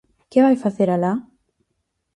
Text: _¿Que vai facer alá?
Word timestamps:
_¿Que 0.31 0.39
vai 0.45 0.55
facer 0.63 0.87
alá? 0.91 1.13